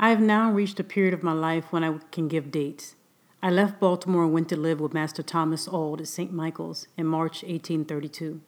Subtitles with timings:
[0.00, 2.94] I have now reached a period of my life when I can give dates.
[3.42, 6.32] I left Baltimore and went to live with Master Thomas Auld at St.
[6.32, 8.40] Michael's in March 1832.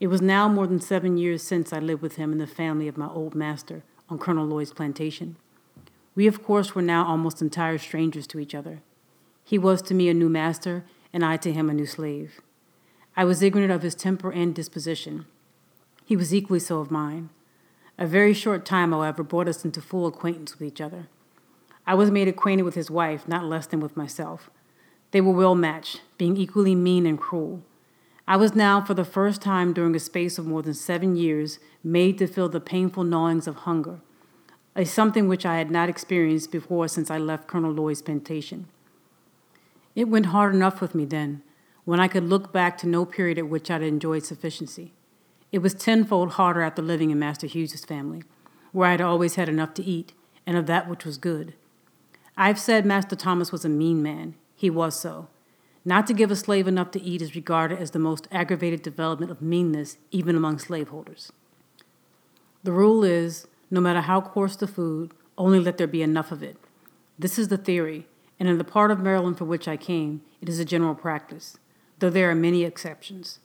[0.00, 2.88] It was now more than seven years since I lived with him in the family
[2.88, 5.36] of my old master on Colonel Lloyd's plantation.
[6.16, 8.80] We, of course, were now almost entire strangers to each other.
[9.44, 12.40] He was to me a new master, and I to him a new slave.
[13.16, 15.26] I was ignorant of his temper and disposition.
[16.04, 17.30] He was equally so of mine.
[17.98, 21.08] A very short time, however, brought us into full acquaintance with each other.
[21.84, 24.50] I was made acquainted with his wife, not less than with myself.
[25.10, 27.62] They were well matched, being equally mean and cruel.
[28.28, 31.58] I was now, for the first time during a space of more than seven years,
[31.82, 34.00] made to feel the painful gnawings of hunger,
[34.76, 38.68] a something which I had not experienced before since I left Colonel Lloyd's plantation.
[39.96, 41.42] It went hard enough with me then,
[41.84, 44.92] when I could look back to no period at which I had enjoyed sufficiency.
[45.50, 48.22] It was tenfold harder after living in Master Hughes's family,
[48.72, 50.12] where I had always had enough to eat,
[50.46, 51.54] and of that which was good.
[52.36, 54.34] I've said Master Thomas was a mean man.
[54.54, 55.28] He was so.
[55.84, 59.30] Not to give a slave enough to eat is regarded as the most aggravated development
[59.30, 61.32] of meanness, even among slaveholders.
[62.62, 66.42] The rule is no matter how coarse the food, only let there be enough of
[66.42, 66.56] it.
[67.18, 68.06] This is the theory,
[68.38, 71.58] and in the part of Maryland for which I came, it is a general practice,
[71.98, 73.40] though there are many exceptions.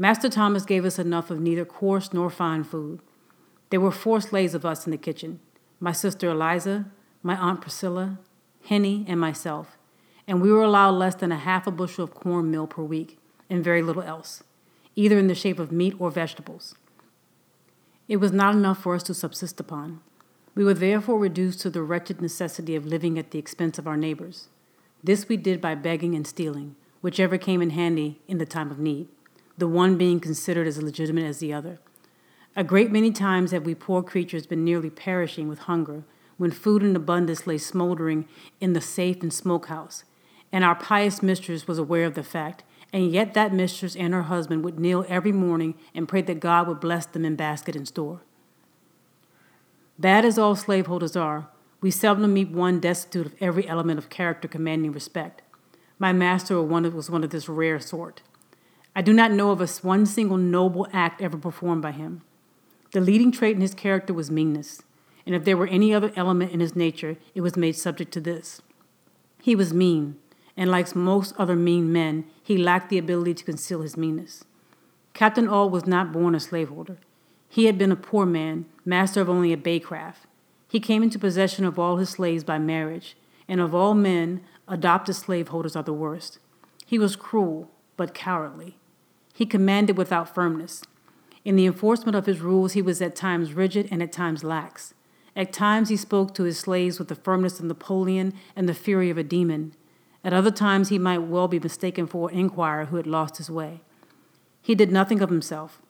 [0.00, 3.00] Master Thomas gave us enough of neither coarse nor fine food.
[3.68, 5.40] There were four slaves of us in the kitchen
[5.78, 6.86] my sister Eliza,
[7.22, 8.18] my aunt Priscilla,
[8.64, 9.76] Henny, and myself,
[10.26, 13.18] and we were allowed less than a half a bushel of corn meal per week,
[13.50, 14.42] and very little else,
[14.96, 16.74] either in the shape of meat or vegetables.
[18.08, 20.00] It was not enough for us to subsist upon.
[20.54, 23.98] We were therefore reduced to the wretched necessity of living at the expense of our
[23.98, 24.48] neighbors.
[25.04, 28.78] This we did by begging and stealing, whichever came in handy in the time of
[28.78, 29.08] need
[29.58, 31.78] the one being considered as legitimate as the other.
[32.56, 36.04] A great many times have we poor creatures been nearly perishing with hunger
[36.36, 38.26] when food in abundance lay smoldering
[38.60, 40.04] in the safe and smokehouse,
[40.50, 44.22] and our pious mistress was aware of the fact, and yet that mistress and her
[44.22, 47.86] husband would kneel every morning and pray that God would bless them in basket and
[47.86, 48.22] store.
[49.98, 51.48] Bad as all slaveholders are,
[51.82, 55.42] we seldom meet one destitute of every element of character commanding respect.
[55.98, 58.22] My master was one of this rare sort.
[59.00, 62.20] I do not know of a one single noble act ever performed by him.
[62.92, 64.82] The leading trait in his character was meanness,
[65.24, 68.20] and if there were any other element in his nature, it was made subject to
[68.20, 68.60] this.
[69.40, 70.16] He was mean,
[70.54, 74.44] and like most other mean men, he lacked the ability to conceal his meanness.
[75.14, 76.98] Captain Auld was not born a slaveholder.
[77.48, 80.26] He had been a poor man, master of only a bay craft.
[80.68, 83.16] He came into possession of all his slaves by marriage,
[83.48, 86.38] and of all men, adopted slaveholders are the worst.
[86.84, 88.76] He was cruel, but cowardly.
[89.40, 90.82] He commanded without firmness.
[91.46, 94.92] In the enforcement of his rules, he was at times rigid and at times lax.
[95.34, 99.08] At times, he spoke to his slaves with the firmness of Napoleon and the fury
[99.08, 99.72] of a demon.
[100.22, 103.48] At other times, he might well be mistaken for an inquirer who had lost his
[103.48, 103.80] way.
[104.60, 105.80] He did nothing of himself.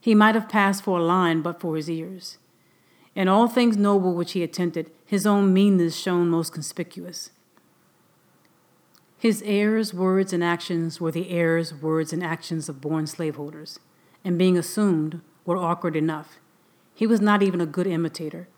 [0.00, 2.38] He might have passed for a lion but for his ears.
[3.14, 7.30] In all things noble which he attempted, his own meanness shone most conspicuous.
[9.24, 13.80] His airs, words, and actions were the airs, words, and actions of born slaveholders,
[14.22, 16.38] and being assumed, were awkward enough.
[16.94, 18.48] He was not even a good imitator.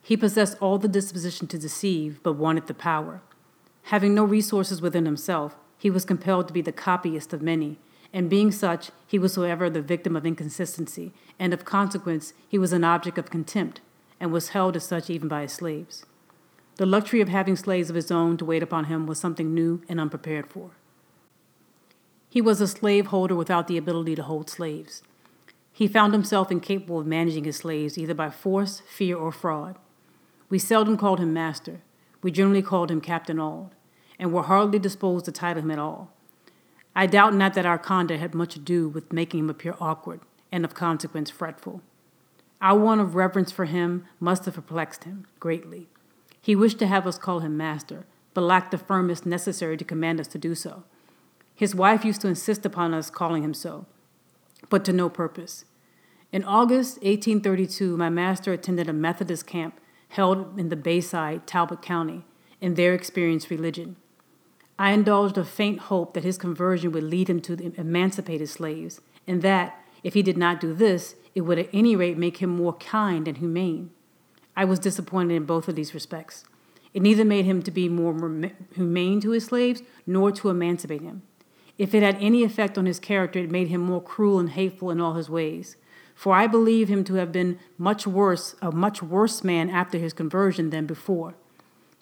[0.00, 3.20] He possessed all the disposition to deceive, but wanted the power.
[3.82, 7.78] Having no resources within himself, he was compelled to be the copyist of many,
[8.10, 12.72] and being such, he was forever the victim of inconsistency, and of consequence, he was
[12.72, 13.82] an object of contempt,
[14.18, 16.06] and was held as such even by his slaves.
[16.76, 19.82] The luxury of having slaves of his own to wait upon him was something new
[19.88, 20.72] and unprepared for.
[22.28, 25.02] He was a slaveholder without the ability to hold slaves.
[25.72, 29.76] He found himself incapable of managing his slaves either by force, fear, or fraud.
[30.48, 31.80] We seldom called him master.
[32.22, 33.70] We generally called him Captain Auld,
[34.18, 36.10] and were hardly disposed to title him at all.
[36.96, 40.20] I doubt not that our conduct had much to do with making him appear awkward,
[40.50, 41.82] and of consequence fretful.
[42.60, 45.88] Our want of reverence for him must have perplexed him greatly.
[46.44, 48.04] He wished to have us call him master,
[48.34, 50.82] but lacked the firmness necessary to command us to do so.
[51.54, 53.86] His wife used to insist upon us calling him so,
[54.68, 55.64] but to no purpose.
[56.32, 62.26] In August 1832, my master attended a Methodist camp held in the Bayside, Talbot County,
[62.60, 63.96] and there experienced religion.
[64.78, 69.00] I indulged a faint hope that his conversion would lead him to emancipate his slaves,
[69.26, 72.50] and that, if he did not do this, it would at any rate make him
[72.50, 73.92] more kind and humane.
[74.56, 76.44] I was disappointed in both of these respects.
[76.92, 78.14] It neither made him to be more
[78.74, 81.22] humane to his slaves nor to emancipate him.
[81.76, 84.90] If it had any effect on his character, it made him more cruel and hateful
[84.90, 85.76] in all his ways.
[86.14, 90.12] For I believe him to have been much worse, a much worse man after his
[90.12, 91.34] conversion than before.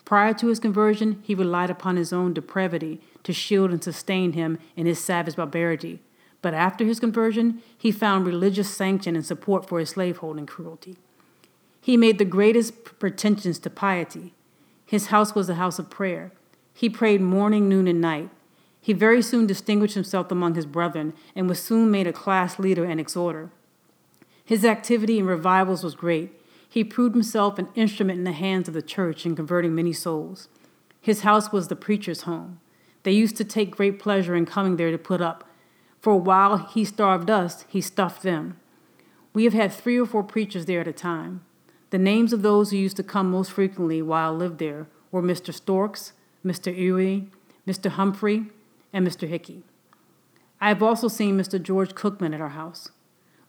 [0.05, 4.59] Prior to his conversion, he relied upon his own depravity to shield and sustain him
[4.77, 6.01] in his savage barbarity.
[6.43, 10.99] But after his conversion, he found religious sanction and support for his slaveholding cruelty.
[11.83, 14.35] He made the greatest pretensions to piety.
[14.87, 16.31] His house was a house of prayer.
[16.73, 18.31] He prayed morning, noon, and night.
[18.81, 22.85] He very soon distinguished himself among his brethren and was soon made a class leader
[22.85, 23.51] and exhorter.
[24.45, 26.31] His activity in revivals was great.
[26.69, 30.49] He proved himself an instrument in the hands of the church in converting many souls.
[31.01, 32.61] His house was the preacher's home.
[33.03, 35.49] They used to take great pleasure in coming there to put up.
[36.01, 38.57] For while he starved us, he stuffed them.
[39.35, 41.45] We have had three or four preachers there at a time.
[41.93, 45.23] The names of those who used to come most frequently while I lived there were
[45.23, 45.53] Mr.
[45.53, 46.75] Storks, Mr.
[46.75, 47.29] Ewery,
[47.69, 47.91] Mr.
[47.91, 48.47] Humphry,
[48.95, 49.29] and Mr.
[49.29, 49.63] Hickey.
[50.59, 51.63] I have also seen Mr.
[51.63, 52.89] George Cookman at our house.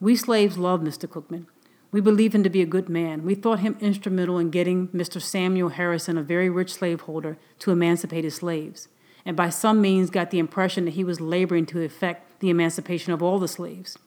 [0.02, 1.08] We slaves loved Mr.
[1.08, 1.46] Cookman.
[1.94, 3.24] We believed him to be a good man.
[3.24, 5.22] We thought him instrumental in getting Mr.
[5.22, 8.90] Samuel Harrison, a very rich slaveholder, to emancipate his slaves,
[9.24, 13.14] and by some means got the impression that he was laboring to effect the emancipation
[13.14, 13.98] of all the slaves.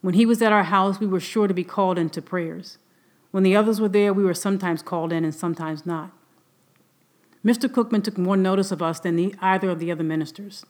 [0.00, 2.78] When he was at our house, we were sure to be called into prayers.
[3.36, 6.10] When the others were there, we were sometimes called in and sometimes not.
[7.44, 7.68] Mr.
[7.68, 10.64] Cookman took more notice of us than the, either of the other ministers.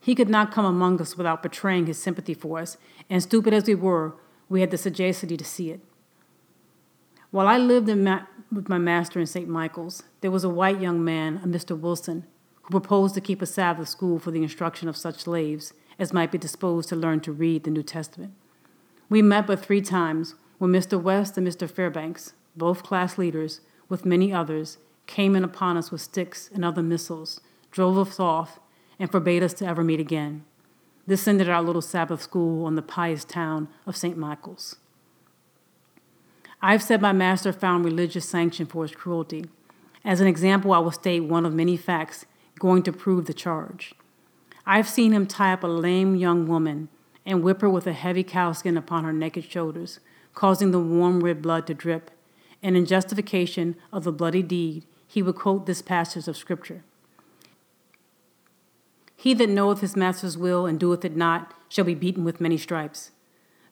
[0.00, 2.76] He could not come among us without betraying his sympathy for us,
[3.08, 4.16] and stupid as we were,
[4.48, 5.78] we had the sagacity to see it.
[7.30, 9.48] While I lived ma- with my master in St.
[9.48, 11.78] Michael's, there was a white young man, a Mr.
[11.78, 12.26] Wilson,
[12.62, 16.32] who proposed to keep a Sabbath school for the instruction of such slaves as might
[16.32, 18.32] be disposed to learn to read the New Testament.
[19.08, 21.00] We met but three times when Mr.
[21.00, 21.68] West and Mr.
[21.68, 24.76] Fairbanks, both class leaders, with many others,
[25.06, 27.40] came in upon us with sticks and other missiles,
[27.70, 28.60] drove us off,
[28.98, 30.44] and forbade us to ever meet again.
[31.06, 34.18] This ended our little Sabbath school on the pious town of St.
[34.18, 34.76] Michael's.
[36.60, 39.46] I've said my master found religious sanction for his cruelty.
[40.04, 42.26] As an example, I will state one of many facts
[42.58, 43.94] going to prove the charge.
[44.66, 46.90] I've seen him tie up a lame young woman
[47.24, 50.00] and whip her with a heavy cowskin upon her naked shoulders,
[50.34, 52.10] causing the warm red blood to drip,
[52.62, 56.82] and in justification of the bloody deed, he would quote this passage of Scripture
[59.16, 62.56] He that knoweth his master's will and doeth it not shall be beaten with many
[62.56, 63.10] stripes.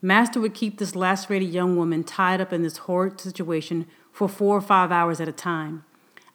[0.00, 4.56] Master would keep this lacerated young woman tied up in this horrid situation for four
[4.56, 5.84] or five hours at a time.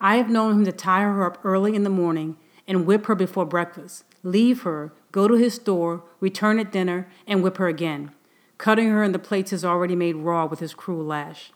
[0.01, 2.35] I have known him to tie her up early in the morning
[2.67, 7.41] and whip her before breakfast, leave her, go to his store, return at dinner, and
[7.41, 8.11] whip her again,
[8.57, 11.51] cutting her in the plates places already made raw with his cruel lash.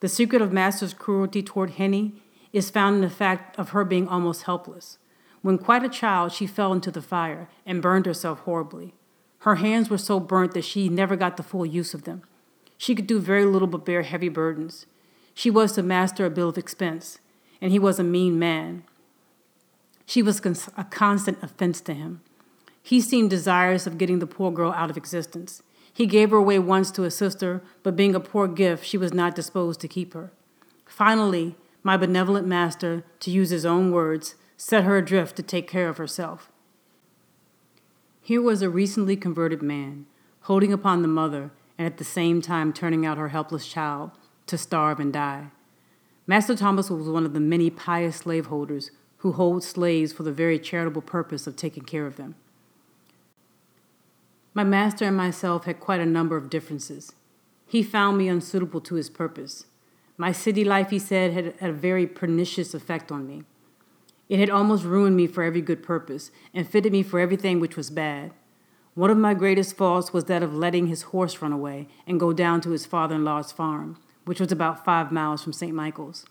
[0.00, 2.14] The secret of Master's cruelty toward Henny
[2.52, 4.98] is found in the fact of her being almost helpless.
[5.42, 8.94] When quite a child, she fell into the fire and burned herself horribly.
[9.40, 12.22] Her hands were so burnt that she never got the full use of them.
[12.76, 14.86] She could do very little but bear heavy burdens.
[15.34, 17.18] She was to master a bill of expense,
[17.60, 18.84] and he was a mean man.
[20.06, 20.40] She was
[20.76, 22.20] a constant offense to him.
[22.82, 25.62] He seemed desirous of getting the poor girl out of existence.
[25.92, 29.12] He gave her away once to a sister, but being a poor gift, she was
[29.12, 30.32] not disposed to keep her.
[30.86, 35.88] Finally, my benevolent master, to use his own words, set her adrift to take care
[35.88, 36.50] of herself.
[38.20, 40.06] Here was a recently converted man,
[40.42, 44.12] holding upon the mother and at the same time turning out her helpless child
[44.46, 45.48] to starve and die.
[46.26, 50.58] Master Thomas was one of the many pious slaveholders who hold slaves for the very
[50.58, 52.36] charitable purpose of taking care of them.
[54.54, 57.12] My master and myself had quite a number of differences.
[57.66, 59.64] He found me unsuitable to his purpose.
[60.18, 63.44] My city life, he said, had, a very pernicious effect on me.
[64.28, 67.76] It had almost ruined me for every good purpose and fitted me for everything which
[67.76, 68.32] was bad.
[68.94, 72.34] One of my greatest faults was that of letting his horse run away and go
[72.34, 75.74] down to his father in law's farm, which was about five miles from St.
[75.74, 76.26] Michael's.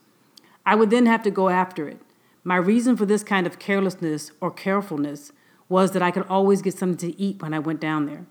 [0.63, 1.99] I would then have to go after it.
[2.43, 5.31] My reason for this kind of carelessness or carefulness
[5.71, 8.25] was that I could always get something to eat when I went down there.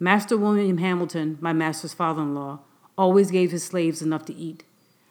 [0.00, 2.58] Master William Hamilton, my master's father in law,
[2.98, 4.64] always gave his slaves enough to eat.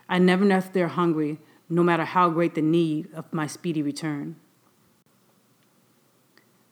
[0.09, 1.39] I never left there hungry,
[1.69, 4.35] no matter how great the need of my speedy return.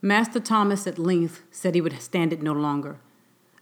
[0.02, 2.98] Master Thomas at length said he would stand it no longer.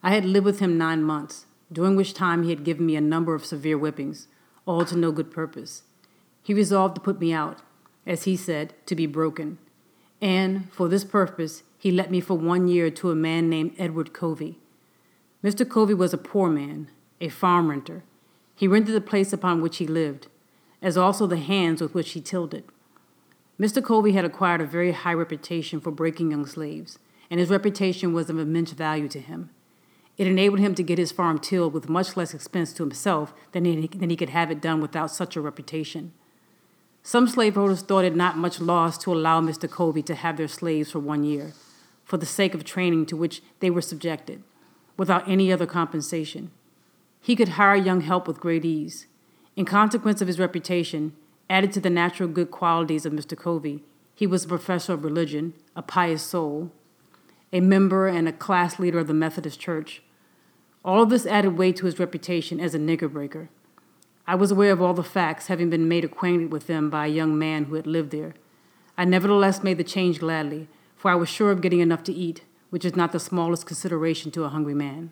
[0.01, 3.01] I had lived with him nine months, during which time he had given me a
[3.01, 4.27] number of severe whippings,
[4.65, 5.83] all to no good purpose.
[6.41, 7.59] He resolved to put me out,
[8.07, 9.59] as he said, to be broken,
[10.21, 14.13] and for this purpose he let me for one year to a man named Edward
[14.13, 14.59] Covey.
[15.43, 15.67] Mr.
[15.67, 16.89] Covey was a poor man,
[17.21, 18.03] a farm renter,
[18.59, 20.27] he rented the place upon which he lived,
[20.81, 22.65] as also the hands with which he tilled it.
[23.57, 23.81] Mr.
[23.81, 26.99] Covey had acquired a very high reputation for breaking young slaves,
[27.31, 29.49] and his reputation was of immense value to him.
[30.17, 33.63] It enabled him to get his farm tilled with much less expense to himself than
[33.63, 36.11] he, than he could have it done without such a reputation.
[37.09, 39.67] Some slaveholders thought it not much loss to allow Mr.
[39.67, 41.53] Covey to have their slaves for one year,
[42.05, 44.43] for the sake of training to which they were subjected,
[44.95, 46.51] without any other compensation.
[47.19, 49.07] He could hire young help with great ease.
[49.55, 51.13] In consequence of his reputation,
[51.49, 53.35] added to the natural good qualities of Mr.
[53.35, 56.71] Covey, he was a professor of religion, a pious soul,
[57.51, 60.03] a member and a class leader of the Methodist Church.
[60.85, 63.49] All of this added weight to his reputation as a nigger breaker.
[64.29, 67.09] I was aware of all the facts, having been made acquainted with them by a
[67.09, 68.35] young man who had lived there.
[68.95, 72.43] I nevertheless made the change gladly, for I was sure of getting enough to eat,
[72.69, 75.09] which is not the smallest consideration to a hungry man.